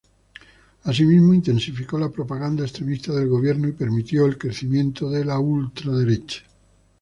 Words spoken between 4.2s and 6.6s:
el crecimiento de la ultraderecha.